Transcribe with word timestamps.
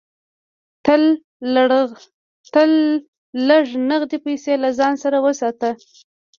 تل 2.53 2.71
لږ 3.47 3.65
نغدې 3.89 4.17
پیسې 4.25 4.53
له 4.63 4.69
ځان 4.79 4.93
سره 5.03 5.17
وساته. 5.25 5.69